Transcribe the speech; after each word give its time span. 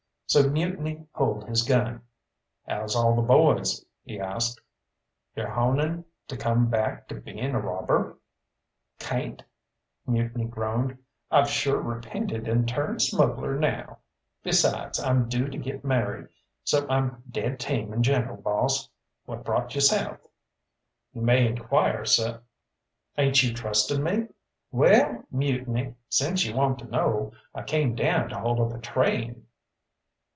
So 0.27 0.47
Mutiny 0.49 1.05
pulled 1.13 1.43
his 1.49 1.61
gun. 1.61 2.03
"How's 2.65 2.95
all 2.95 3.17
the 3.17 3.21
boys?" 3.21 3.83
he 4.05 4.17
asked. 4.17 4.61
"You're 5.35 5.49
honing 5.49 6.05
to 6.29 6.37
come 6.37 6.69
back 6.69 7.09
to 7.09 7.15
being 7.15 7.53
a 7.53 7.59
robber?" 7.59 8.17
"Cayn't," 8.97 9.43
Mutiny 10.07 10.45
groaned, 10.45 10.97
"I've 11.29 11.49
sure 11.49 11.81
repented 11.81 12.47
and 12.47 12.65
turned 12.65 13.01
smuggler 13.01 13.59
now. 13.59 13.97
Besides, 14.41 15.01
I'm 15.01 15.27
due 15.27 15.49
to 15.49 15.57
get 15.57 15.83
married, 15.83 16.29
so 16.63 16.87
I'm 16.89 17.23
dead 17.29 17.59
tame 17.59 17.91
and 17.91 18.01
gentle, 18.01 18.37
boss. 18.37 18.87
What 19.25 19.43
brought 19.43 19.75
you 19.75 19.81
south?" 19.81 20.25
"You 21.11 21.23
may 21.23 21.45
inquire, 21.45 22.05
seh." 22.05 22.37
"Ain't 23.17 23.43
you 23.43 23.53
trusting 23.53 24.01
me?" 24.01 24.29
"Well, 24.71 25.25
Mutiny, 25.29 25.95
since 26.07 26.45
you 26.45 26.55
want 26.55 26.79
to 26.79 26.85
know, 26.87 27.33
I 27.53 27.63
came 27.63 27.95
down 27.95 28.29
to 28.29 28.39
hold 28.39 28.61
up 28.61 28.71
a 28.71 28.79
train." 28.79 29.47